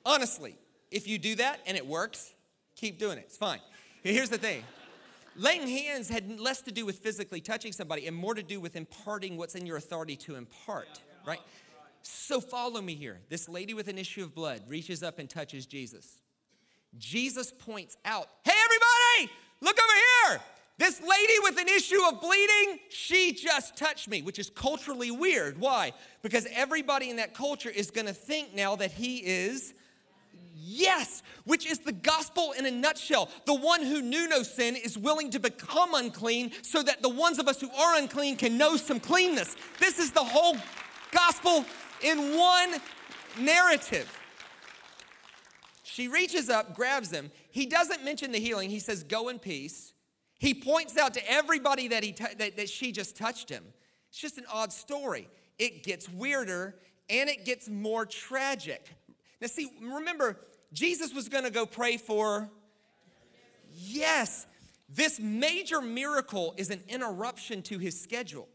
[0.06, 0.58] honestly,
[0.92, 2.34] if you do that and it works,
[2.76, 3.26] keep doing it.
[3.28, 3.60] It's fine.
[4.04, 4.64] Here's the thing
[5.36, 8.76] laying hands had less to do with physically touching somebody and more to do with
[8.76, 11.42] imparting what's in your authority to impart, right?
[12.02, 13.20] So follow me here.
[13.30, 16.22] This lady with an issue of blood reaches up and touches Jesus.
[16.98, 20.42] Jesus points out, hey, everybody, look over here.
[20.78, 25.60] This lady with an issue of bleeding, she just touched me, which is culturally weird.
[25.60, 25.94] Why?
[26.24, 29.74] Because everybody in that culture is gonna think now that he is
[30.66, 33.30] Yes, which is the gospel in a nutshell.
[33.46, 37.38] The one who knew no sin is willing to become unclean so that the ones
[37.38, 39.58] of us who are unclean can know some cleanness.
[39.80, 40.56] This is the whole
[41.12, 41.66] gospel
[42.02, 42.76] in one
[43.38, 44.10] narrative.
[45.84, 47.30] She reaches up, grabs him.
[47.52, 48.70] He doesn't mention the healing.
[48.70, 49.94] He says, Go in peace.
[50.40, 53.66] He points out to everybody that, he t- that, that she just touched him.
[54.10, 55.28] It's just an odd story.
[55.60, 56.76] It gets weirder
[57.10, 58.96] and it gets more tragic.
[59.42, 60.40] Now, see, remember,
[60.74, 62.50] Jesus was going to go pray for.
[63.72, 64.48] Yes,
[64.90, 68.48] this major miracle is an interruption to his schedule,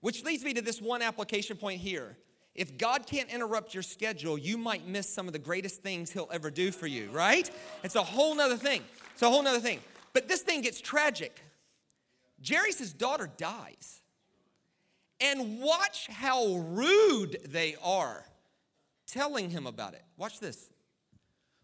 [0.00, 2.16] which leads me to this one application point here.
[2.54, 6.28] If God can't interrupt your schedule, you might miss some of the greatest things he'll
[6.32, 7.48] ever do for you, right?
[7.84, 8.82] It's a whole nother thing.
[9.12, 9.80] It's a whole nother thing.
[10.12, 11.40] But this thing gets tragic.
[12.46, 14.02] Jairus' daughter dies.
[15.20, 18.24] And watch how rude they are
[19.06, 20.02] telling him about it.
[20.16, 20.70] Watch this.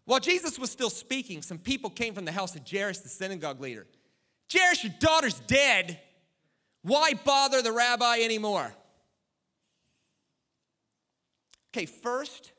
[0.05, 3.59] While Jesus was still speaking, some people came from the house of Jairus, the synagogue
[3.59, 3.87] leader.
[4.51, 5.99] Jairus, your daughter's dead.
[6.83, 8.73] Why bother the rabbi anymore?
[11.75, 12.51] Okay, first,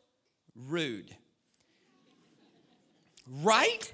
[0.54, 1.14] rude.
[3.42, 3.92] Right?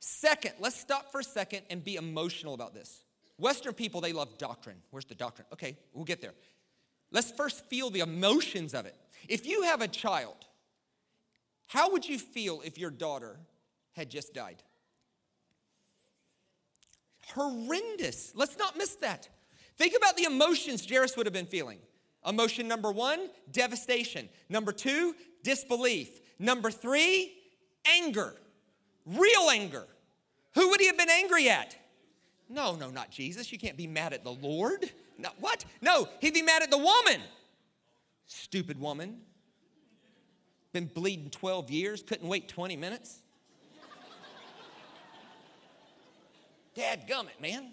[0.00, 3.04] Second, let's stop for a second and be emotional about this.
[3.38, 4.76] Western people, they love doctrine.
[4.90, 5.46] Where's the doctrine?
[5.52, 6.34] Okay, we'll get there.
[7.12, 8.96] Let's first feel the emotions of it.
[9.28, 10.47] If you have a child
[11.68, 13.38] how would you feel if your daughter
[13.92, 14.62] had just died?
[17.34, 18.32] Horrendous.
[18.34, 19.28] Let's not miss that.
[19.76, 21.78] Think about the emotions Jairus would have been feeling.
[22.26, 24.28] Emotion number one, devastation.
[24.48, 26.20] Number two, disbelief.
[26.38, 27.32] Number three,
[27.86, 28.34] anger.
[29.06, 29.86] Real anger.
[30.54, 31.76] Who would he have been angry at?
[32.48, 33.52] No, no, not Jesus.
[33.52, 34.90] You can't be mad at the Lord.
[35.18, 35.64] No, what?
[35.82, 37.20] No, he'd be mad at the woman.
[38.26, 39.20] Stupid woman.
[40.72, 43.20] Been bleeding 12 years, couldn't wait 20 minutes.
[46.74, 47.72] Dad gummit, man.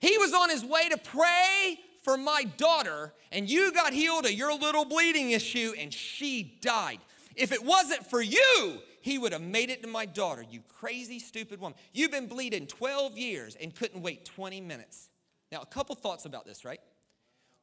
[0.00, 4.32] He was on his way to pray for my daughter, and you got healed of
[4.32, 6.98] your little bleeding issue, and she died.
[7.36, 11.18] If it wasn't for you, he would have made it to my daughter, you crazy,
[11.18, 11.78] stupid woman.
[11.92, 15.08] You've been bleeding 12 years and couldn't wait 20 minutes.
[15.52, 16.80] Now, a couple thoughts about this, right?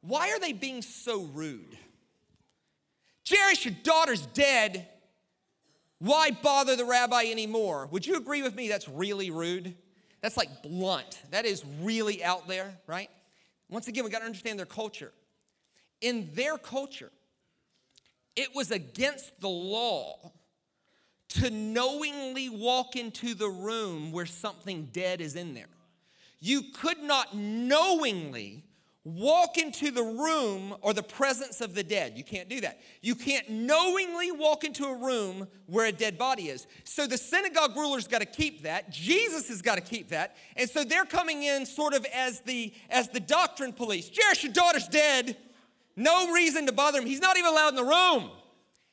[0.00, 1.76] Why are they being so rude?
[3.28, 4.88] Jairus, your daughter's dead.
[5.98, 7.88] Why bother the rabbi anymore?
[7.90, 9.74] Would you agree with me that's really rude?
[10.20, 11.20] That's like blunt.
[11.30, 13.10] That is really out there, right?
[13.68, 15.12] Once again, we got to understand their culture.
[16.00, 17.10] In their culture,
[18.36, 20.32] it was against the law
[21.30, 25.66] to knowingly walk into the room where something dead is in there.
[26.40, 28.64] You could not knowingly
[29.14, 32.12] walk into the room or the presence of the dead.
[32.16, 32.80] You can't do that.
[33.00, 36.66] You can't knowingly walk into a room where a dead body is.
[36.84, 38.90] So the synagogue ruler's got to keep that.
[38.90, 40.36] Jesus has got to keep that.
[40.56, 44.10] And so they're coming in sort of as the as the doctrine police.
[44.14, 45.36] Jairus, your daughter's dead.
[45.96, 47.06] No reason to bother him.
[47.06, 48.30] He's not even allowed in the room.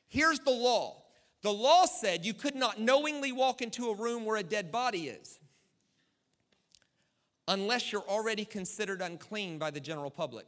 [0.08, 1.02] Here's the law.
[1.42, 5.08] The law said you could not knowingly walk into a room where a dead body
[5.08, 5.38] is
[7.48, 10.46] unless you're already considered unclean by the general public.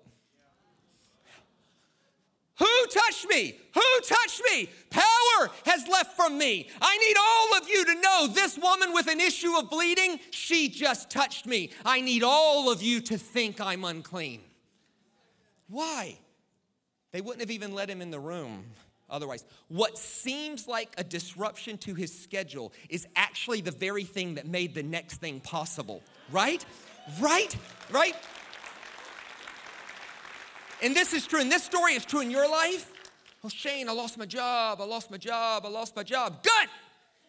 [2.59, 3.57] Who touched me?
[3.73, 4.69] Who touched me?
[4.91, 6.69] Power has left from me.
[6.83, 10.69] I need all of you to know this woman with an issue of bleeding, she
[10.69, 11.71] just touched me.
[11.85, 14.41] I need all of you to think I'm unclean.
[15.69, 16.19] Why?
[17.13, 18.65] They wouldn't have even let him in the room
[19.09, 19.45] otherwise.
[19.69, 24.75] What seems like a disruption to his schedule is actually the very thing that made
[24.75, 26.65] the next thing possible, right?
[27.21, 27.57] Right?
[27.91, 28.15] Right?
[30.83, 32.93] And this is true, and this story is true in your life.
[33.45, 36.43] Oh, Shane, I lost my job, I lost my job, I lost my job.
[36.43, 36.69] Good!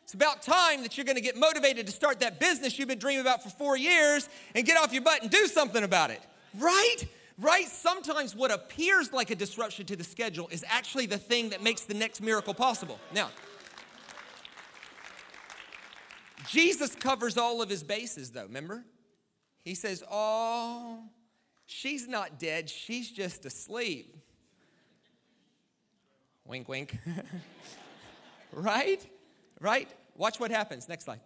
[0.03, 3.21] It's about time that you're gonna get motivated to start that business you've been dreaming
[3.21, 6.21] about for four years and get off your butt and do something about it.
[6.57, 6.97] Right?
[7.37, 7.67] Right?
[7.67, 11.83] Sometimes what appears like a disruption to the schedule is actually the thing that makes
[11.83, 12.99] the next miracle possible.
[13.13, 13.29] Now,
[16.47, 18.83] Jesus covers all of his bases, though, remember?
[19.69, 21.03] He says, Oh,
[21.67, 24.17] she's not dead, she's just asleep.
[26.43, 26.97] Wink, wink.
[28.51, 28.99] right?
[29.59, 29.87] Right?
[30.17, 30.89] Watch what happens.
[30.89, 31.19] Next slide.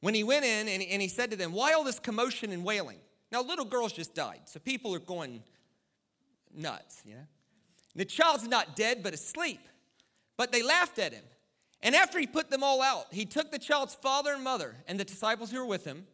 [0.00, 2.64] When he went in and, and he said to them, Why all this commotion and
[2.64, 2.98] wailing?
[3.30, 5.44] Now, little girls just died, so people are going
[6.52, 7.26] nuts, you know?
[7.94, 9.60] The child's not dead, but asleep.
[10.36, 11.22] But they laughed at him.
[11.82, 14.98] And after he put them all out, he took the child's father and mother and
[14.98, 16.04] the disciples who were with him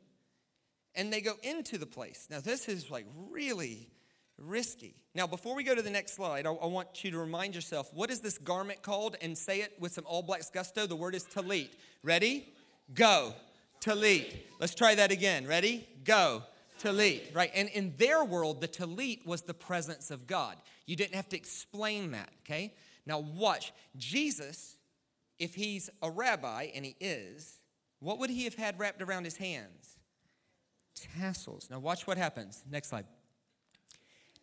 [0.97, 2.29] and they go into the place.
[2.31, 3.91] Now, this is like really
[4.39, 4.95] risky.
[5.15, 7.93] Now, before we go to the next slide, I, I, want you to remind yourself
[7.95, 10.87] what is this garment called and say it with some All Blacks gusto.
[10.87, 11.71] The word is talit.
[12.03, 12.49] Ready?
[12.93, 13.35] Go.
[13.81, 14.35] Talit.
[14.61, 15.47] Let's try that again.
[15.47, 15.87] Ready?
[16.05, 16.43] Go.
[16.81, 17.35] Talit.
[17.35, 17.51] Right?
[17.55, 20.57] And in their world, the talit was the presence of God.
[20.87, 22.75] You didn't have to explain that, okay?
[23.07, 23.73] Now, watch.
[23.97, 24.77] Jesus,
[25.39, 27.61] if he's a rabbi, and he is,
[28.01, 29.94] what would he have had wrapped around his hands?
[30.95, 31.69] Tassels.
[31.71, 32.63] Now, watch what happens.
[32.71, 33.07] Next slide.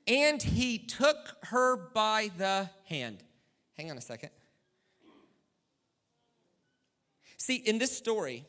[0.08, 3.24] And he took her by the hand.
[3.78, 4.30] Hang on a second.
[7.38, 8.46] See, in this story,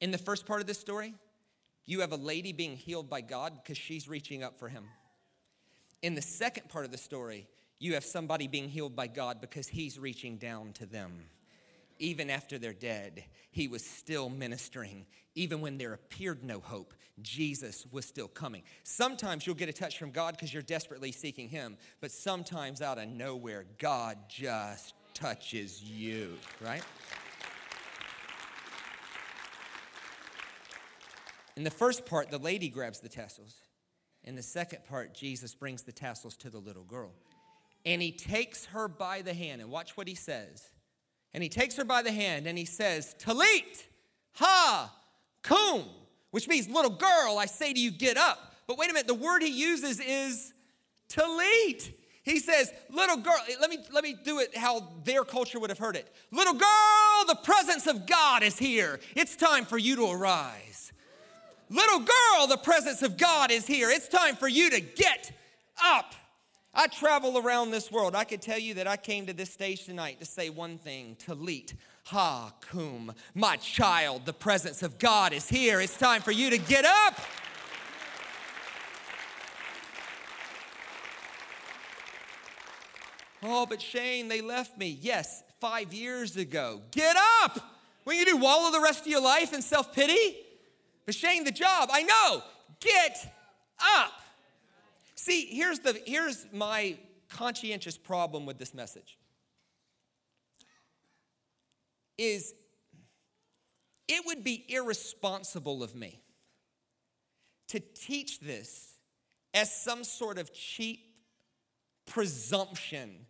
[0.00, 1.14] in the first part of this story,
[1.84, 4.84] you have a lady being healed by God because she's reaching up for him.
[6.00, 9.68] In the second part of the story, you have somebody being healed by God because
[9.68, 11.24] he's reaching down to them
[12.02, 15.06] even after they're dead, he was still ministering.
[15.36, 18.64] Even when there appeared no hope, Jesus was still coming.
[18.82, 22.98] Sometimes you'll get a touch from God because you're desperately seeking him, but sometimes out
[22.98, 26.82] of nowhere, God just touches you, right?
[31.56, 33.54] In the first part, the lady grabs the tassels.
[34.24, 37.12] In the second part, Jesus brings the tassels to the little girl.
[37.86, 40.71] And he takes her by the hand, and watch what he says.
[41.34, 43.84] And he takes her by the hand and he says, Talit,
[44.34, 44.92] ha,
[45.42, 45.84] kum,
[46.30, 48.54] which means little girl, I say to you, get up.
[48.66, 50.52] But wait a minute, the word he uses is
[51.08, 51.92] talit.
[52.22, 55.78] He says, little girl, let me, let me do it how their culture would have
[55.78, 56.14] heard it.
[56.30, 59.00] Little girl, the presence of God is here.
[59.16, 60.92] It's time for you to arise.
[61.68, 63.90] Little girl, the presence of God is here.
[63.90, 65.32] It's time for you to get
[65.82, 66.14] up.
[66.74, 68.14] I travel around this world.
[68.14, 71.16] I could tell you that I came to this stage tonight to say one thing
[71.16, 73.12] Talit Ha Kum.
[73.34, 75.82] My child, the presence of God is here.
[75.82, 77.20] It's time for you to get up.
[83.42, 84.96] Oh, but Shane, they left me.
[85.00, 86.80] Yes, five years ago.
[86.90, 87.58] Get up.
[88.04, 90.36] What you do, wallow the rest of your life in self pity?
[91.04, 92.42] But Shane, the job, I know.
[92.80, 93.30] Get
[93.98, 94.21] up.
[95.24, 96.98] See, here's, the, here's my
[97.28, 99.16] conscientious problem with this message.
[102.18, 102.52] Is
[104.08, 106.20] it would be irresponsible of me
[107.68, 108.94] to teach this
[109.54, 111.14] as some sort of cheap
[112.04, 113.26] presumption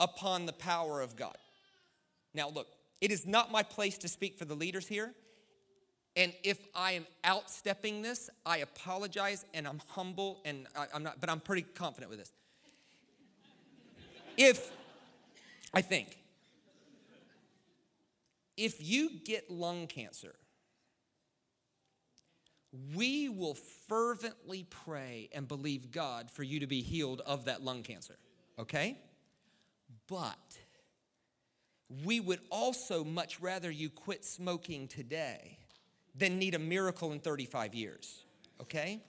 [0.00, 1.38] upon the power of God.
[2.34, 2.66] Now, look,
[3.00, 5.14] it is not my place to speak for the leaders here.
[6.18, 11.20] And if I am outstepping this, I apologize and I'm humble and I, am not,
[11.20, 12.32] but I'm pretty confident with this.
[14.36, 14.70] If,
[15.74, 16.16] I think,
[18.56, 20.34] if you get lung cancer,
[22.94, 23.56] we will
[23.88, 28.16] fervently pray and believe God for you to be healed of that lung cancer,
[28.60, 28.98] okay?
[30.08, 30.58] But
[32.04, 35.58] we would also much rather you quit smoking today
[36.18, 38.24] than need a miracle in 35 years,
[38.60, 39.00] okay?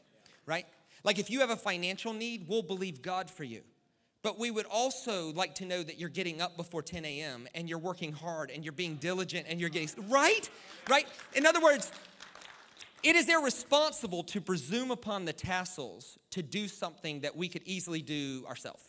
[0.45, 0.65] Right?
[1.03, 3.61] Like if you have a financial need, we'll believe God for you.
[4.21, 7.47] But we would also like to know that you're getting up before 10 a.m.
[7.55, 10.49] and you're working hard and you're being diligent and you're getting, right?
[10.89, 11.07] Right?
[11.35, 11.89] In other words,
[13.01, 18.01] it is irresponsible to presume upon the tassels to do something that we could easily
[18.01, 18.83] do ourselves.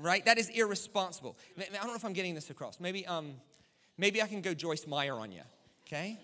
[0.00, 0.24] Right?
[0.24, 1.36] That is irresponsible.
[1.58, 2.78] I don't know if I'm getting this across.
[2.78, 3.34] Maybe, um,
[3.98, 5.42] maybe I can go Joyce Meyer on you.
[5.86, 6.18] Okay?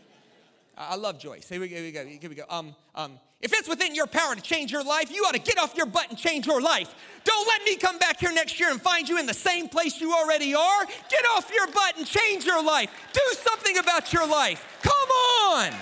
[0.88, 1.46] I love Joyce.
[1.46, 1.76] Here we go.
[1.76, 2.04] Here we go.
[2.06, 2.44] Here we go.
[2.48, 5.58] Um, um, if it's within your power to change your life, you ought to get
[5.58, 6.94] off your butt and change your life.
[7.22, 10.00] Don't let me come back here next year and find you in the same place
[10.00, 10.84] you already are.
[11.10, 12.90] Get off your butt and change your life.
[13.12, 14.64] Do something about your life.
[14.82, 15.10] Come
[15.52, 15.72] on.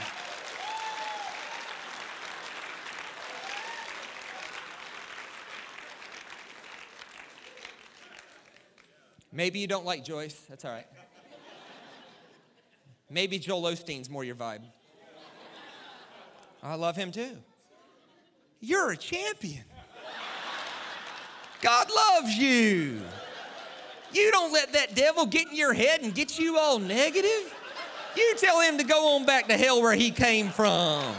[9.33, 10.35] Maybe you don't like Joyce.
[10.49, 10.87] That's all right.
[13.09, 14.63] Maybe Joel Osteen's more your vibe.
[16.63, 17.37] I love him too.
[18.61, 19.65] You're a champion.
[21.61, 23.01] God loves you.
[24.13, 27.55] You don't let that devil get in your head and get you all negative.
[28.17, 31.15] You tell him to go on back to hell where he came from.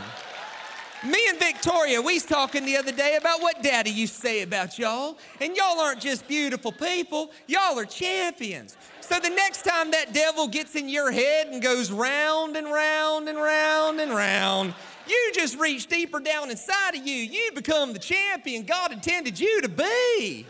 [1.05, 4.41] Me and Victoria, we was talking the other day about what daddy used to say
[4.41, 5.17] about y'all.
[5.39, 8.75] And y'all aren't just beautiful people, y'all are champions.
[8.99, 13.29] So the next time that devil gets in your head and goes round and round
[13.29, 14.73] and round and round,
[15.09, 17.15] you just reach deeper down inside of you.
[17.15, 20.45] You become the champion God intended you to be.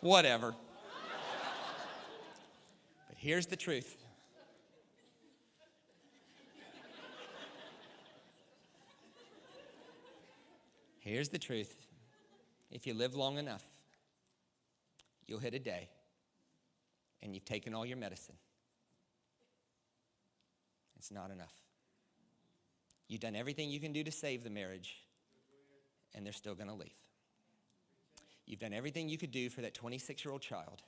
[0.00, 0.54] Whatever.
[3.08, 3.96] But here's the truth.
[11.00, 11.74] Here's the truth.
[12.70, 13.62] If you live long enough,
[15.26, 15.88] you'll hit a day
[17.22, 18.36] and you've taken all your medicine.
[20.96, 21.52] It's not enough.
[23.08, 24.96] You've done everything you can do to save the marriage,
[26.14, 26.94] and they're still going to leave.
[28.46, 30.82] You've done everything you could do for that 26 year old child,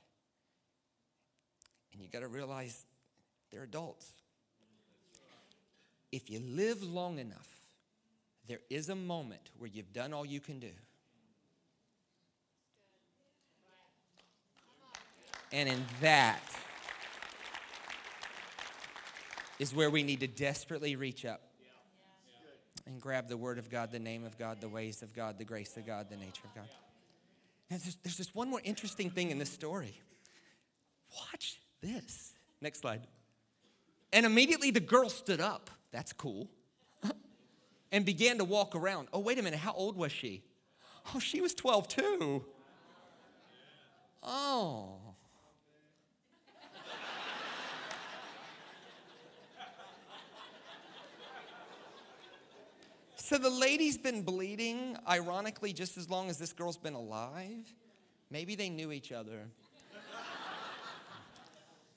[1.93, 2.84] and you got to realize
[3.51, 4.07] they're adults.
[6.12, 7.61] If you live long enough,
[8.47, 10.70] there is a moment where you've done all you can do
[15.53, 16.40] And in that
[19.59, 21.42] is where we need to desperately reach up
[22.86, 25.44] and grab the Word of God, the name of God, the ways of God, the
[25.44, 26.68] grace of God, the nature of God.
[27.70, 30.01] And there's, there's just one more interesting thing in this story.
[31.11, 32.34] Watch this.
[32.61, 33.07] Next slide.
[34.12, 35.70] And immediately the girl stood up.
[35.90, 36.49] That's cool.
[37.92, 39.09] and began to walk around.
[39.12, 39.59] Oh, wait a minute.
[39.59, 40.42] How old was she?
[41.14, 42.44] Oh, she was 12 too.
[44.22, 45.05] Oh.
[53.27, 57.74] So the lady's been bleeding, ironically, just as long as this girl's been alive.
[58.31, 59.49] Maybe they knew each other.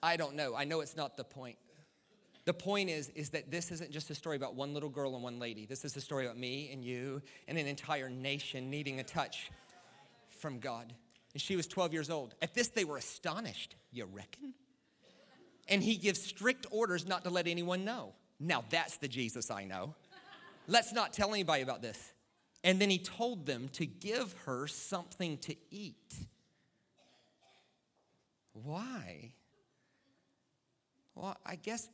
[0.02, 0.56] I don't know.
[0.56, 1.58] I know it's not the point.
[2.46, 5.22] The point is, is that this isn't just a story about one little girl and
[5.22, 5.68] one lady.
[5.68, 9.52] This is a story about me and you and an entire nation needing a touch
[10.40, 10.92] from God.
[11.36, 12.34] And she was 12 years old.
[12.42, 13.76] At this, they were astonished.
[13.92, 14.56] You reckon?
[15.68, 18.14] and he gives strict orders not to let anyone know.
[18.40, 19.94] Now that's the Jesus I know.
[20.70, 22.14] Let's not tell anybody about this.
[22.64, 26.14] And then he told them to give her something to eat.
[28.54, 29.34] Why?
[31.16, 31.90] Well, I guess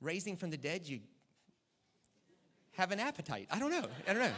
[0.00, 1.00] raising from the dead, you
[2.72, 3.48] have an appetite.
[3.50, 3.86] I don't know.
[4.06, 4.32] I don't know.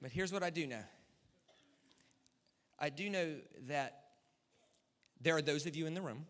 [0.00, 0.82] but here's what I do know
[2.78, 3.34] I do know
[3.66, 4.04] that
[5.20, 6.24] there are those of you in the room,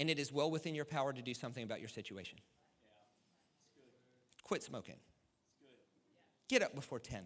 [0.00, 2.38] and it is well within your power to do something about your situation.
[4.46, 4.94] Quit smoking.
[6.48, 7.24] Get up before 10.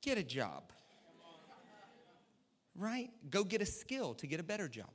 [0.00, 0.70] Get a job.
[2.76, 3.10] Right?
[3.28, 4.92] Go get a skill to get a better job.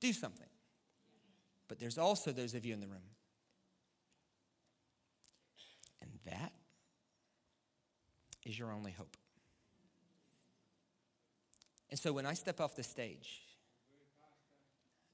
[0.00, 0.46] Do something.
[1.68, 3.10] But there's also those of you in the room.
[6.00, 6.52] And that
[8.46, 9.18] is your only hope.
[11.90, 13.42] And so when I step off the stage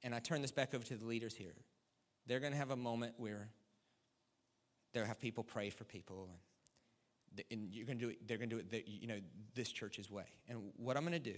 [0.04, 1.56] and I turn this back over to the leaders here,
[2.30, 3.48] they're going to have a moment where
[4.92, 6.28] they'll have people pray for people.
[7.32, 9.18] And, and you're going to do it, they're going to do it, the, you know,
[9.56, 10.26] this church's way.
[10.48, 11.34] And what I'm going to do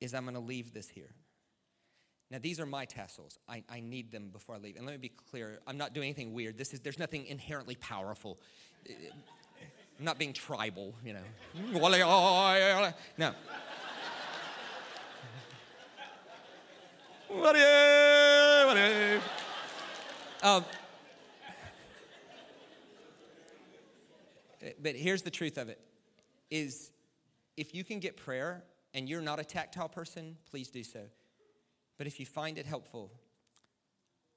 [0.00, 1.14] is I'm going to leave this here.
[2.32, 3.38] Now, these are my tassels.
[3.48, 4.74] I, I need them before I leave.
[4.74, 6.58] And let me be clear I'm not doing anything weird.
[6.58, 8.40] This is, there's nothing inherently powerful.
[8.88, 11.20] I'm not being tribal, you know.
[13.18, 13.34] No.
[20.42, 20.64] Um,
[24.82, 25.78] but here's the truth of it
[26.50, 26.90] is
[27.56, 31.00] if you can get prayer and you're not a tactile person, please do so.
[31.96, 33.12] But if you find it helpful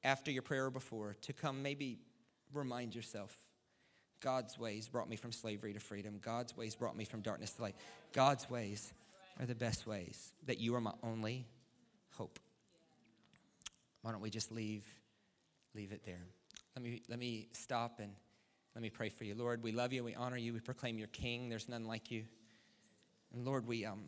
[0.03, 1.97] after your prayer or before to come maybe
[2.53, 3.35] remind yourself
[4.21, 6.19] God's ways brought me from slavery to freedom.
[6.21, 7.75] God's ways brought me from darkness to light.
[8.13, 8.93] God's ways
[9.39, 11.45] are the best ways, that you are my only
[12.11, 12.39] hope.
[14.01, 14.85] Why don't we just leave,
[15.75, 16.25] leave it there?
[16.75, 18.11] Let me, let me stop and
[18.73, 19.35] let me pray for you.
[19.35, 21.49] Lord, we love you, we honor you, we proclaim your king.
[21.49, 22.23] There's none like you.
[23.33, 24.03] And Lord, we um,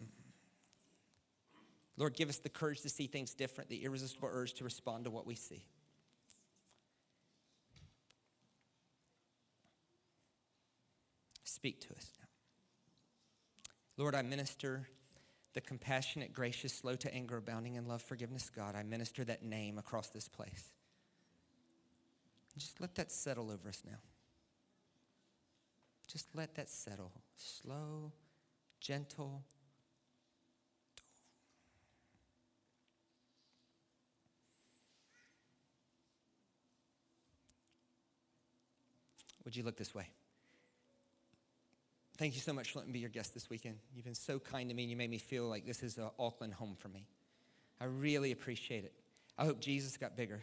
[1.97, 5.09] Lord, give us the courage to see things different, the irresistible urge to respond to
[5.09, 5.65] what we see.
[11.43, 12.28] Speak to us now.
[13.97, 14.88] Lord, I minister
[15.55, 18.76] the compassionate, gracious, slow to anger, abounding in love, forgiveness, God.
[18.76, 20.70] I minister that name across this place.
[22.58, 23.97] Just let that settle over us now.
[26.12, 27.12] Just let that settle.
[27.36, 28.12] Slow,
[28.80, 29.43] gentle.
[39.45, 40.10] Would you look this way?
[42.18, 43.76] Thank you so much for letting me be your guest this weekend.
[43.95, 46.10] You've been so kind to me, and you made me feel like this is an
[46.18, 47.05] Auckland home for me.
[47.80, 48.93] I really appreciate it.
[49.38, 50.41] I hope Jesus got bigger.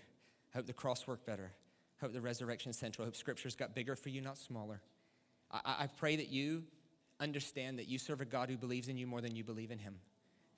[0.55, 1.51] I hope the cross worked better.
[2.01, 3.07] Hope the resurrection central.
[3.07, 4.81] Hope scriptures got bigger for you, not smaller.
[5.51, 6.65] I, I pray that you
[7.21, 9.79] understand that you serve a God who believes in you more than you believe in
[9.79, 9.97] him.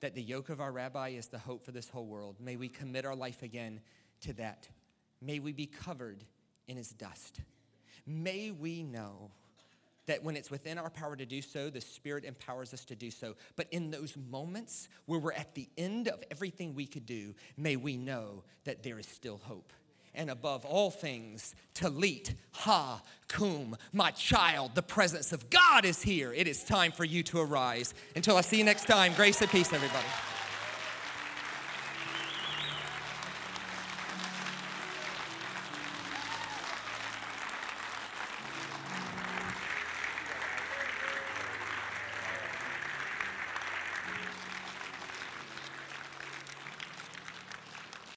[0.01, 2.35] That the yoke of our rabbi is the hope for this whole world.
[2.39, 3.79] May we commit our life again
[4.21, 4.67] to that.
[5.21, 6.23] May we be covered
[6.67, 7.41] in his dust.
[8.05, 9.31] May we know
[10.05, 13.11] that when it's within our power to do so, the Spirit empowers us to do
[13.11, 13.35] so.
[13.55, 17.75] But in those moments where we're at the end of everything we could do, may
[17.75, 19.73] we know that there is still hope.
[20.17, 26.33] And above all things, talit ha kum, my child, the presence of God is here.
[26.33, 27.93] It is time for you to arise.
[28.15, 30.07] Until I see you next time, grace and peace, everybody.